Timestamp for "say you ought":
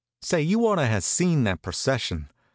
0.23-0.77